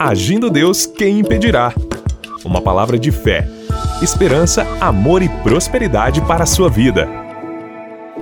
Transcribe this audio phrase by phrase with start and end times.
[0.00, 1.74] Agindo Deus, quem impedirá?
[2.44, 3.48] Uma palavra de fé,
[4.00, 7.08] esperança, amor e prosperidade para a sua vida.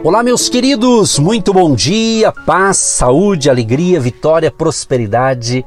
[0.02, 5.66] Olá, meus queridos, muito bom dia, paz, saúde, alegria, vitória, prosperidade,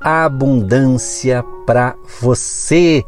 [0.00, 3.04] abundância para você.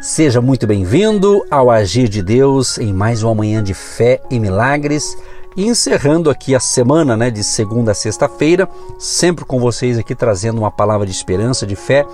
[0.00, 5.16] Seja muito bem-vindo ao Agir de Deus em mais uma manhã de fé e milagres.
[5.58, 10.58] E encerrando aqui a semana, né, de segunda a sexta-feira, sempre com vocês aqui trazendo
[10.58, 12.06] uma palavra de esperança, de fé.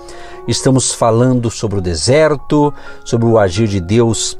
[0.47, 2.73] Estamos falando sobre o deserto,
[3.05, 4.35] sobre o agir de Deus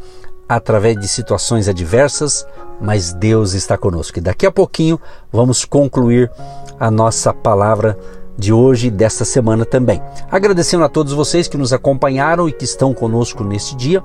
[0.50, 2.48] através de situações adversas,
[2.82, 4.18] mas Deus está conosco.
[4.18, 5.00] E daqui a pouquinho
[5.32, 6.32] vamos concluir
[6.80, 7.96] a nossa palavra
[8.36, 10.02] de hoje e desta semana também.
[10.32, 14.02] Agradecendo a todos vocês que nos acompanharam e que estão conosco neste dia.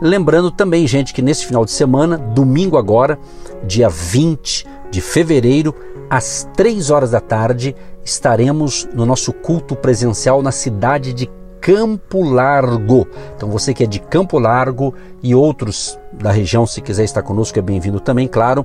[0.00, 3.18] Lembrando também, gente, que nesse final de semana, domingo agora,
[3.64, 5.74] dia 20 de fevereiro,
[6.08, 11.28] às 3 horas da tarde, estaremos no nosso culto presencial na cidade de
[11.60, 13.08] Campo Largo.
[13.34, 17.58] Então você que é de Campo Largo e outros da região, se quiser estar conosco,
[17.58, 18.64] é bem-vindo também, claro.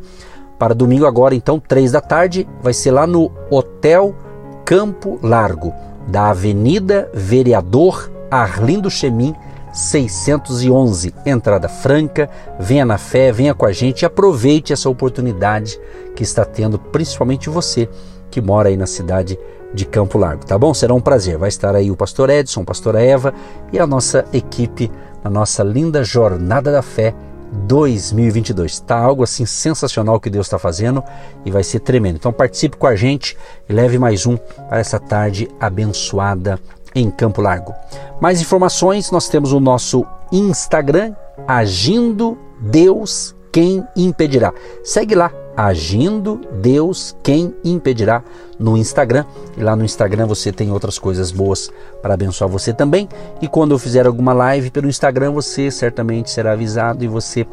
[0.60, 4.16] Para domingo agora, então, 3 da tarde, vai ser lá no Hotel
[4.64, 5.74] Campo Largo,
[6.08, 9.36] da Avenida Vereador Arlindo Chemin,
[9.74, 12.30] 611, entrada franca.
[12.60, 15.80] Venha na fé, venha com a gente e aproveite essa oportunidade
[16.16, 17.90] que está tendo, principalmente você
[18.30, 19.38] que mora aí na cidade
[19.74, 20.74] de Campo Largo, tá bom?
[20.74, 21.38] Será um prazer.
[21.38, 23.34] Vai estar aí o pastor Edson, a pastora Eva
[23.72, 24.92] e a nossa equipe
[25.24, 27.14] na nossa linda Jornada da Fé
[27.52, 28.74] 2022.
[28.74, 31.04] Está algo assim sensacional que Deus está fazendo
[31.46, 32.16] e vai ser tremendo.
[32.16, 36.60] Então participe com a gente e leve mais um para essa tarde abençoada
[36.94, 37.74] em Campo Largo.
[38.20, 41.14] Mais informações nós temos o nosso Instagram,
[41.48, 44.54] Agindo Deus Quem Impedirá.
[44.84, 48.24] Segue lá, Agindo Deus Quem Impedirá
[48.60, 49.26] no Instagram.
[49.58, 53.10] E lá no Instagram você tem outras coisas boas para abençoar você também.
[53.42, 57.46] E quando eu fizer alguma live pelo Instagram, você certamente será avisado e você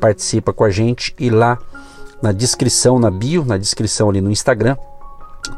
[0.00, 1.14] participa com a gente.
[1.18, 1.58] E lá
[2.22, 4.76] na descrição, na bio, na descrição ali no Instagram,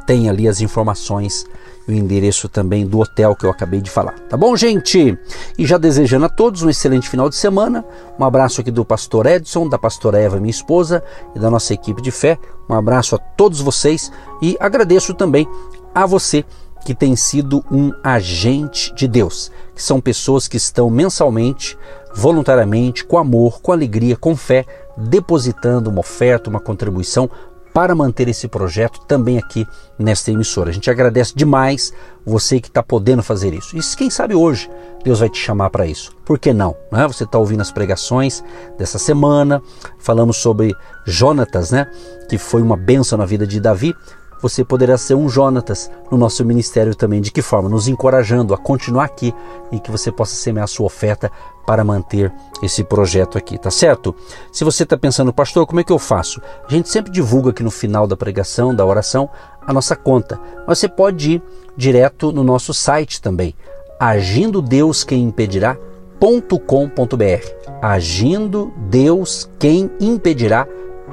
[0.07, 1.47] tem ali as informações
[1.89, 4.15] o endereço também do hotel que eu acabei de falar.
[4.29, 5.17] Tá bom, gente?
[5.57, 7.85] E já desejando a todos um excelente final de semana.
[8.19, 11.03] Um abraço aqui do pastor Edson, da pastora Eva, minha esposa,
[11.35, 12.39] e da nossa equipe de fé.
[12.69, 14.11] Um abraço a todos vocês
[14.43, 15.49] e agradeço também
[15.95, 16.45] a você
[16.85, 21.77] que tem sido um agente de Deus, que são pessoas que estão mensalmente,
[22.15, 24.65] voluntariamente, com amor, com alegria, com fé,
[24.97, 27.29] depositando uma oferta, uma contribuição
[27.77, 30.71] para manter esse projeto também aqui nesta emissora.
[30.71, 31.93] A gente agradece demais
[32.25, 33.77] você que está podendo fazer isso.
[33.77, 34.71] E quem sabe hoje
[35.05, 36.11] Deus vai te chamar para isso.
[36.25, 36.75] Por que não?
[36.91, 37.07] não é?
[37.07, 38.43] Você está ouvindo as pregações
[38.79, 39.61] dessa semana,
[39.99, 41.87] falamos sobre Jonatas, né?
[42.31, 43.95] que foi uma benção na vida de Davi
[44.41, 47.21] você poderá ser um Jonatas no nosso ministério também.
[47.21, 47.69] De que forma?
[47.69, 49.35] Nos encorajando a continuar aqui
[49.73, 51.31] e que você possa semear sua oferta
[51.67, 52.33] para manter
[52.63, 54.15] esse projeto aqui, tá certo?
[54.53, 56.41] Se você está pensando, pastor, como é que eu faço?
[56.67, 59.29] A gente sempre divulga aqui no final da pregação, da oração,
[59.67, 60.39] a nossa conta.
[60.67, 61.43] Mas você pode ir
[61.77, 63.55] direto no nosso site também,
[63.99, 65.35] agindo Deus quem
[67.83, 70.67] agindo Deus quem impedirá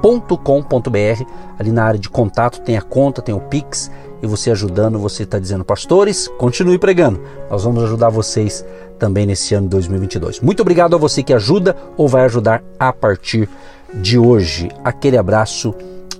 [0.03, 1.23] com.br
[1.57, 3.89] Ali na área de contato tem a conta, tem o Pix
[4.21, 7.19] e você ajudando, você está dizendo, pastores, continue pregando.
[7.49, 8.63] Nós vamos ajudar vocês
[8.99, 10.41] também nesse ano de 2022.
[10.41, 13.49] Muito obrigado a você que ajuda ou vai ajudar a partir
[13.93, 14.69] de hoje.
[14.83, 15.73] Aquele abraço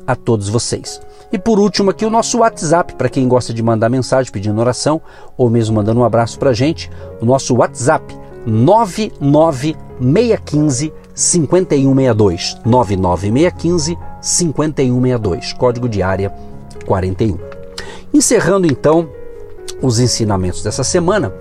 [0.05, 1.01] a todos vocês.
[1.31, 5.01] E por último aqui o nosso WhatsApp, para quem gosta de mandar mensagem pedindo oração
[5.37, 8.15] ou mesmo mandando um abraço para gente, o nosso WhatsApp
[8.45, 16.33] 99615 5162 99615 5162, código de área
[16.85, 17.37] 41.
[18.13, 19.09] Encerrando então
[19.81, 21.33] os ensinamentos dessa semana,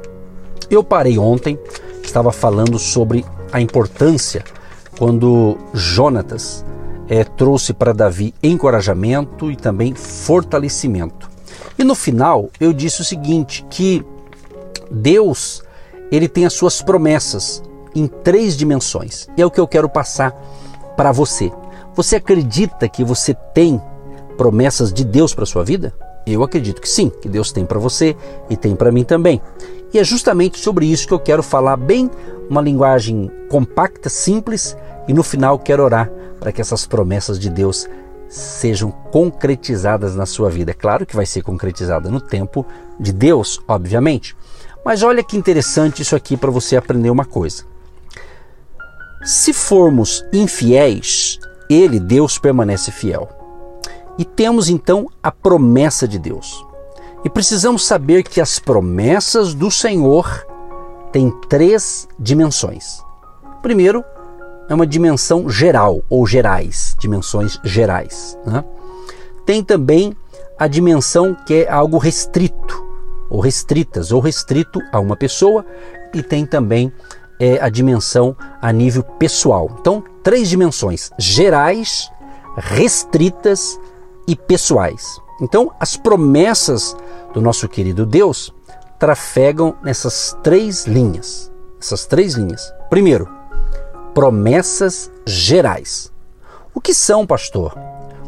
[0.71, 1.59] eu parei ontem,
[2.03, 4.45] estava falando sobre a importância
[4.99, 6.65] quando Jonatas
[7.09, 11.31] é, trouxe para Davi encorajamento e também fortalecimento.
[11.79, 14.05] E no final eu disse o seguinte, que
[14.91, 15.63] Deus
[16.11, 17.63] ele tem as suas promessas
[17.95, 19.29] em três dimensões.
[19.37, 20.33] E é o que eu quero passar
[20.97, 21.51] para você.
[21.95, 23.81] Você acredita que você tem
[24.37, 25.93] promessas de Deus para sua vida?
[26.27, 28.17] Eu acredito que sim, que Deus tem para você
[28.49, 29.41] e tem para mim também.
[29.93, 32.11] E é justamente sobre isso que eu quero falar bem,
[32.49, 37.89] uma linguagem compacta, simples, e no final quero orar para que essas promessas de Deus
[38.29, 40.71] sejam concretizadas na sua vida.
[40.71, 42.65] É claro que vai ser concretizada no tempo
[42.99, 44.35] de Deus, obviamente.
[44.85, 47.65] Mas olha que interessante isso aqui para você aprender uma coisa.
[49.25, 51.39] Se formos infiéis,
[51.71, 53.29] ele, Deus, permanece fiel.
[54.19, 56.67] E temos então a promessa de Deus.
[57.25, 60.45] E precisamos saber que as promessas do Senhor
[61.13, 63.01] têm três dimensões.
[63.63, 64.05] Primeiro,
[64.69, 68.37] é uma dimensão geral ou gerais, dimensões gerais.
[68.45, 68.65] Né?
[69.47, 70.17] Tem também
[70.59, 72.85] a dimensão que é algo restrito,
[73.31, 75.65] ou restritas, ou restrito a uma pessoa,
[76.13, 76.93] e tem também
[77.43, 79.69] é, a dimensão a nível pessoal.
[79.81, 82.09] Então, três dimensões: gerais,
[82.57, 83.81] restritas
[84.29, 85.21] e pessoais.
[85.41, 86.97] Então, as promessas
[87.35, 88.55] do nosso querido Deus
[88.97, 91.51] trafegam nessas três linhas.
[91.81, 92.73] Essas três linhas.
[92.89, 93.29] Primeiro,
[94.15, 96.13] promessas gerais.
[96.73, 97.77] O que são, pastor?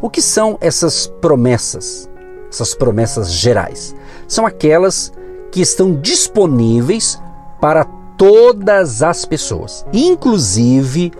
[0.02, 2.10] O que são essas promessas?
[2.50, 3.94] Essas promessas gerais
[4.26, 5.12] são aquelas
[5.52, 7.20] que estão disponíveis
[7.60, 7.84] para
[8.16, 11.12] todas as pessoas, inclusive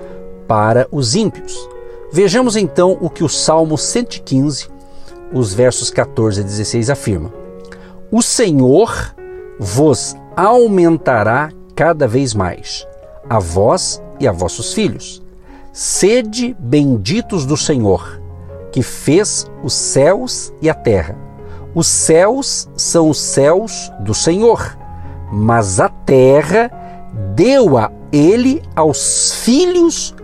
[0.46, 1.69] para os ímpios.
[2.12, 4.69] Vejamos então o que o Salmo 115,
[5.32, 7.32] os versos 14 a 16 afirma:
[8.11, 9.14] O Senhor
[9.58, 12.87] vos aumentará cada vez mais,
[13.29, 15.23] a vós e a vossos filhos.
[15.73, 18.20] Sede benditos do Senhor,
[18.70, 21.19] que fez os céus e a terra.
[21.75, 24.79] Os céus são os céus do Senhor,
[25.32, 26.70] mas a terra
[27.34, 30.14] deu a ele aos filhos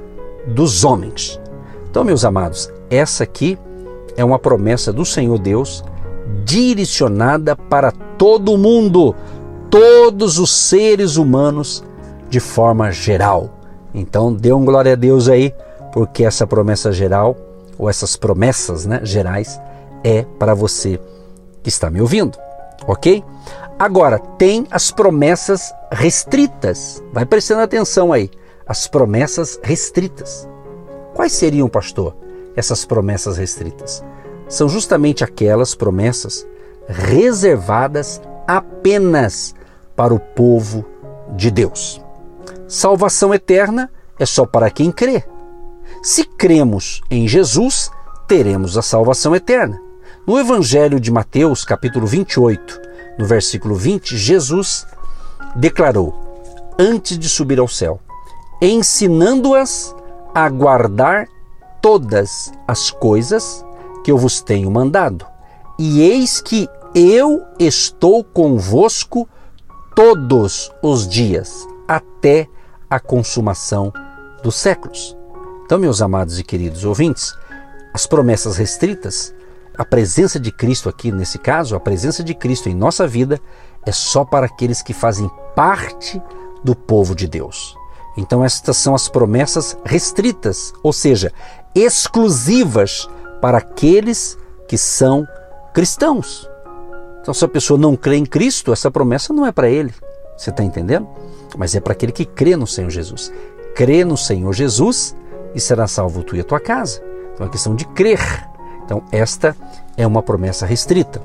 [0.47, 1.41] dos homens.
[1.91, 3.59] Então, meus amados, essa aqui
[4.17, 5.85] é uma promessa do Senhor Deus
[6.45, 9.15] direcionada para todo mundo,
[9.69, 11.83] todos os seres humanos
[12.29, 13.51] de forma geral.
[13.93, 15.53] Então, dê um glória a Deus aí,
[15.93, 17.37] porque essa promessa geral,
[17.77, 19.61] ou essas promessas né, gerais,
[20.05, 21.01] é para você
[21.63, 22.39] que está me ouvindo,
[22.87, 23.25] ok?
[23.79, 27.03] Agora, tem as promessas restritas.
[27.13, 28.31] Vai prestando atenção aí.
[28.67, 30.49] As promessas restritas.
[31.15, 32.17] Quais seriam, pastor,
[32.55, 34.05] essas promessas restritas?
[34.49, 36.47] São justamente aquelas promessas
[36.89, 39.55] reservadas apenas
[39.97, 40.85] para o povo
[41.37, 42.01] de Deus.
[42.69, 45.25] Salvação eterna é só para quem crê.
[46.03, 47.91] Se cremos em Jesus,
[48.27, 49.81] teremos a salvação eterna.
[50.27, 52.81] No Evangelho de Mateus, capítulo 28,
[53.19, 54.87] no versículo 20, Jesus
[55.57, 56.15] declarou,
[56.79, 58.01] antes de subir ao céu,
[58.61, 59.95] ensinando-as
[60.35, 61.27] a guardar
[61.81, 63.65] todas as coisas
[64.05, 65.27] que eu vos tenho mandado.
[65.79, 69.29] E eis que eu estou convosco
[69.95, 72.49] todos os dias, até
[72.89, 73.93] a consumação
[74.43, 75.17] dos séculos.
[75.65, 77.35] Então, meus amados e queridos ouvintes,
[77.95, 79.35] as promessas restritas
[79.81, 83.41] a presença de Cristo aqui, nesse caso, a presença de Cristo em nossa vida
[83.85, 86.21] é só para aqueles que fazem parte
[86.63, 87.77] do povo de Deus.
[88.17, 91.33] Então, estas são as promessas restritas, ou seja,
[91.75, 93.09] exclusivas
[93.41, 94.37] para aqueles
[94.69, 95.27] que são
[95.73, 96.49] cristãos.
[97.23, 99.95] Então, se a pessoa não crê em Cristo, essa promessa não é para ele.
[100.37, 101.09] Você está entendendo?
[101.57, 103.33] Mas é para aquele que crê no Senhor Jesus.
[103.75, 105.15] Crê no Senhor Jesus
[105.55, 107.03] e será salvo tu e a tua casa.
[107.35, 108.21] Então, é questão de crer.
[108.85, 109.57] Então, esta
[109.97, 111.23] é uma promessa restrita.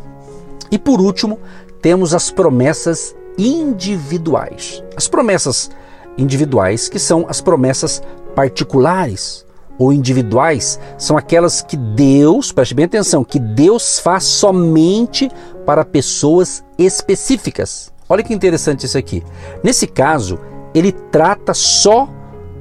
[0.70, 1.40] E por último,
[1.86, 4.84] temos as promessas individuais.
[4.98, 5.70] As promessas
[6.18, 8.02] individuais, que são as promessas
[8.34, 9.46] particulares
[9.78, 15.30] ou individuais, são aquelas que Deus, preste bem atenção, que Deus faz somente
[15.64, 17.94] para pessoas específicas.
[18.10, 19.24] Olha que interessante isso aqui.
[19.64, 20.40] Nesse caso,
[20.74, 22.10] ele trata só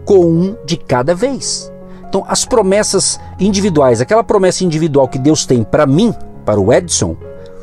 [0.05, 1.73] com um de cada vez.
[2.07, 7.17] Então, as promessas individuais, aquela promessa individual que Deus tem para mim, para o Edson,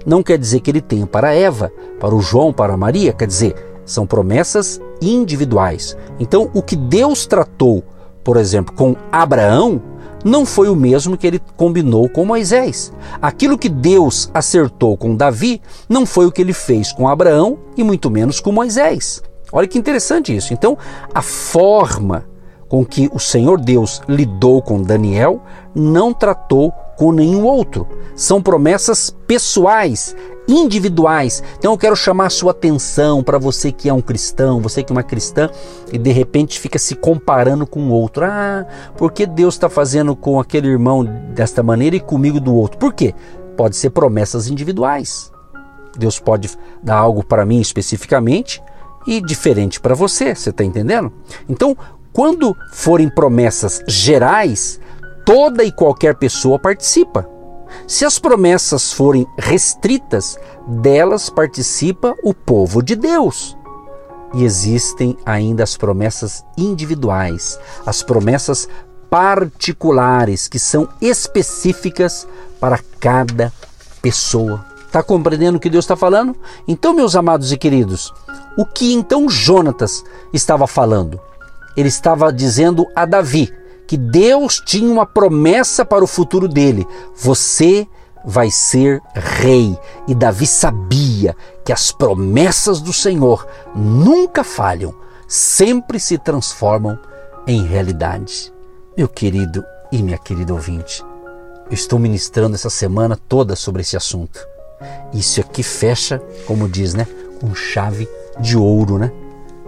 [0.05, 3.55] não quer dizer que ele tenha para Eva, para o João, para Maria, quer dizer,
[3.85, 5.97] são promessas individuais.
[6.19, 7.83] Então, o que Deus tratou,
[8.23, 9.81] por exemplo, com Abraão,
[10.23, 12.93] não foi o mesmo que ele combinou com Moisés.
[13.21, 17.83] Aquilo que Deus acertou com Davi não foi o que ele fez com Abraão e
[17.83, 19.21] muito menos com Moisés.
[19.51, 20.53] Olha que interessante isso.
[20.53, 20.77] Então,
[21.13, 22.25] a forma
[22.71, 25.41] com que o Senhor Deus lidou com Daniel,
[25.75, 27.85] não tratou com nenhum outro.
[28.15, 30.15] São promessas pessoais,
[30.47, 31.43] individuais.
[31.57, 34.93] Então eu quero chamar a sua atenção para você que é um cristão, você que
[34.93, 35.49] é uma cristã
[35.91, 38.23] e de repente fica se comparando com o outro.
[38.23, 42.79] Ah, por que Deus está fazendo com aquele irmão desta maneira e comigo do outro?
[42.79, 43.13] Por quê?
[43.57, 45.29] Pode ser promessas individuais.
[45.97, 46.49] Deus pode
[46.81, 48.63] dar algo para mim especificamente
[49.05, 51.11] e diferente para você, você está entendendo?
[51.49, 51.75] Então,
[52.13, 54.79] quando forem promessas gerais,
[55.25, 57.27] toda e qualquer pessoa participa.
[57.87, 60.37] Se as promessas forem restritas,
[60.67, 63.57] delas participa o povo de Deus.
[64.33, 68.67] E existem ainda as promessas individuais, as promessas
[69.09, 72.27] particulares, que são específicas
[72.59, 73.51] para cada
[74.01, 74.65] pessoa.
[74.85, 76.35] Está compreendendo o que Deus está falando?
[76.67, 78.13] Então, meus amados e queridos,
[78.57, 80.03] o que então Jonatas
[80.33, 81.19] estava falando?
[81.75, 83.53] Ele estava dizendo a Davi
[83.87, 86.85] que Deus tinha uma promessa para o futuro dele:
[87.15, 87.87] você
[88.23, 89.77] vai ser rei.
[90.07, 94.93] E Davi sabia que as promessas do Senhor nunca falham,
[95.27, 96.97] sempre se transformam
[97.47, 98.53] em realidade.
[98.97, 101.03] Meu querido e minha querida ouvinte,
[101.69, 104.39] eu estou ministrando essa semana toda sobre esse assunto.
[105.13, 107.07] Isso aqui fecha, como diz, né,
[107.39, 108.09] com chave
[108.39, 109.11] de ouro, né?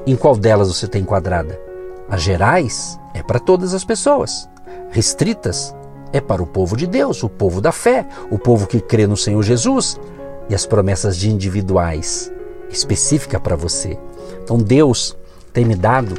[0.05, 1.59] Em qual delas você está enquadrada?
[2.09, 4.49] As gerais é para todas as pessoas.
[4.89, 5.75] Restritas
[6.11, 9.17] é para o povo de Deus, o povo da fé, o povo que crê no
[9.17, 9.99] Senhor Jesus.
[10.49, 12.31] E as promessas de individuais,
[12.69, 13.97] específica para você.
[14.43, 15.17] Então Deus
[15.53, 16.15] tem me dado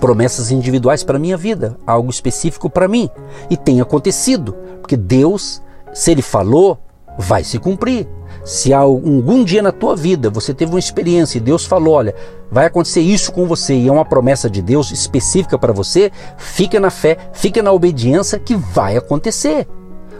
[0.00, 3.10] promessas individuais para minha vida, algo específico para mim.
[3.50, 5.62] E tem acontecido, porque Deus,
[5.92, 6.78] se Ele falou,
[7.18, 8.08] vai se cumprir.
[8.44, 12.14] Se algum dia na tua vida você teve uma experiência e Deus falou, olha,
[12.50, 16.80] vai acontecer isso com você e é uma promessa de Deus específica para você, fica
[16.80, 19.66] na fé, fica na obediência que vai acontecer.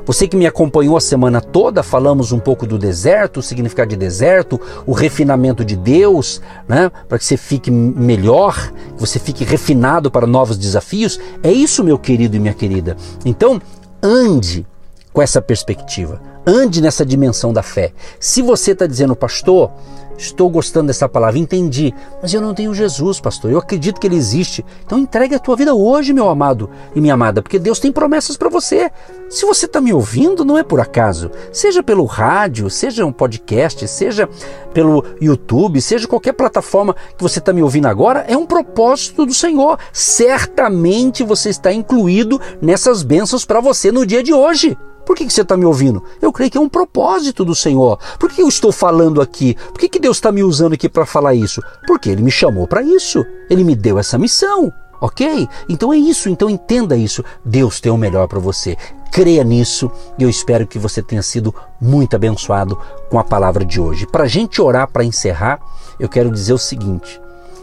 [0.07, 3.97] Você que me acompanhou a semana toda, falamos um pouco do deserto, o significado de
[3.97, 6.91] deserto, o refinamento de Deus, né?
[7.09, 11.21] Para que você fique melhor, que você fique refinado para novos desafios.
[11.43, 12.97] É isso, meu querido e minha querida.
[13.25, 13.61] Então,
[14.03, 14.67] ande
[15.12, 16.21] com essa perspectiva.
[16.47, 17.93] Ande nessa dimensão da fé.
[18.19, 19.71] Se você está dizendo, pastor,
[20.17, 23.50] estou gostando dessa palavra, entendi, mas eu não tenho Jesus, pastor.
[23.50, 24.64] Eu acredito que ele existe.
[24.85, 28.37] Então entregue a tua vida hoje, meu amado e minha amada, porque Deus tem promessas
[28.37, 28.90] para você.
[29.29, 31.31] Se você está me ouvindo, não é por acaso.
[31.52, 34.29] Seja pelo rádio, seja um podcast, seja
[34.75, 39.35] pelo YouTube, seja qualquer plataforma que você está me ouvindo agora, é um propósito do
[39.35, 39.79] Senhor.
[39.93, 44.76] Certamente você está incluído nessas bênçãos para você no dia de hoje.
[45.04, 46.02] Por que, que você está me ouvindo?
[46.21, 47.99] Eu creio que é um propósito do Senhor.
[48.19, 49.54] Por que eu estou falando aqui?
[49.54, 51.62] Por que, que Deus está me usando aqui para falar isso?
[51.87, 53.25] Porque Ele me chamou para isso.
[53.49, 54.73] Ele me deu essa missão.
[55.00, 55.49] Ok?
[55.69, 56.28] Então é isso.
[56.28, 57.25] Então entenda isso.
[57.45, 58.76] Deus tem o melhor para você.
[59.11, 62.78] Creia nisso e eu espero que você tenha sido muito abençoado
[63.11, 64.07] com a palavra de hoje.
[64.07, 65.61] Para a gente orar, para encerrar,
[65.99, 67.21] eu quero dizer o seguinte: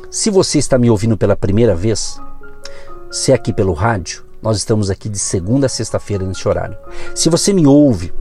[0.10, 2.20] se você está me ouvindo pela primeira vez,
[3.10, 6.77] se é aqui pelo rádio, nós estamos aqui de segunda a sexta-feira nesse horário.
[7.15, 8.13] Se você me ouve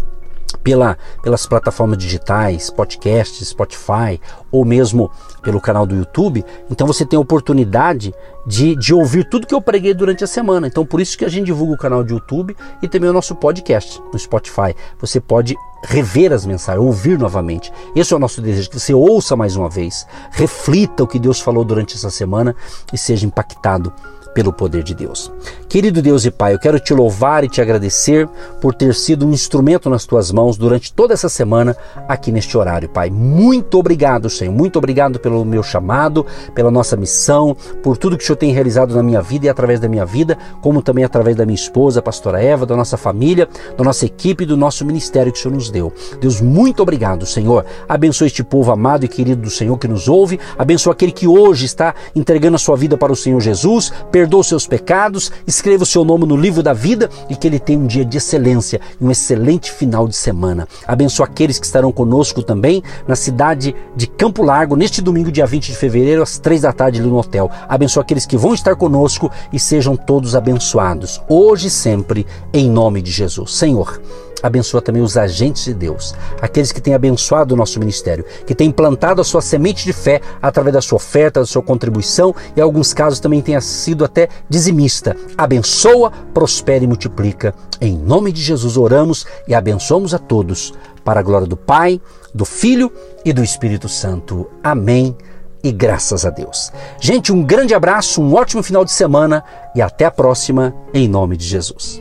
[0.63, 4.21] pela, pelas plataformas digitais, podcast, Spotify
[4.51, 5.11] ou mesmo
[5.43, 8.13] pelo canal do YouTube, então você tem a oportunidade
[8.45, 10.67] de, de ouvir tudo que eu preguei durante a semana.
[10.67, 13.35] Então por isso que a gente divulga o canal do YouTube e também o nosso
[13.37, 14.75] podcast no Spotify.
[14.99, 15.55] Você pode
[15.85, 17.73] rever as mensagens, ouvir novamente.
[17.95, 21.41] Esse é o nosso desejo, que você ouça mais uma vez, reflita o que Deus
[21.41, 22.57] falou durante essa semana
[22.93, 23.93] e seja impactado
[24.37, 25.33] pelo poder de Deus.
[25.67, 28.29] Querido Deus e Pai, eu quero te louvar e te agradecer
[28.61, 31.75] por ter sido um instrumento nas tuas mãos durante toda essa semana
[32.07, 33.09] aqui neste horário, Pai.
[33.09, 34.53] Muito obrigado, Senhor.
[34.53, 38.95] Muito obrigado pelo meu chamado, pela nossa missão, por tudo que o Senhor tem realizado
[38.95, 42.03] na minha vida e através da minha vida, como também através da minha esposa, a
[42.03, 45.55] pastora Eva, da nossa família, da nossa equipe e do nosso ministério que o Senhor
[45.55, 45.91] nos deu.
[46.21, 47.65] Deus, muito obrigado, Senhor.
[47.89, 50.39] Abençoe este povo amado e querido do Senhor que nos ouve.
[50.59, 53.91] Abençoe aquele que hoje está entregando a sua vida para o Senhor Jesus.
[54.13, 57.59] Perdoa os seus pecados, escreva o seu nome no livro da vida e que ele
[57.59, 60.67] tenha um dia de excelência e um excelente final de semana.
[60.87, 65.67] Abençoe aqueles que estarão conosco também na cidade de Campo Largo neste domingo, dia 20
[65.67, 67.51] de fevereiro, às três da tarde, ali no hotel.
[67.69, 73.03] Abençoe aqueles que vão estar conosco e sejam todos abençoados, hoje e sempre, em nome
[73.03, 73.55] de Jesus.
[73.55, 74.01] Senhor,
[74.43, 78.71] abençoa também os agentes de Deus, aqueles que têm abençoado o nosso ministério, que têm
[78.71, 82.63] plantado a sua semente de fé através da sua oferta, da sua contribuição e, em
[82.63, 85.17] alguns casos, também tenha sido até dizimista.
[85.37, 87.55] Abençoa, prospera e multiplica.
[87.81, 90.73] Em nome de Jesus oramos e abençoamos a todos,
[91.05, 92.01] para a glória do Pai,
[92.35, 92.93] do Filho
[93.25, 94.49] e do Espírito Santo.
[94.63, 95.17] Amém.
[95.63, 96.71] E graças a Deus.
[97.01, 99.43] Gente, um grande abraço, um ótimo final de semana
[99.75, 102.01] e até a próxima, em nome de Jesus.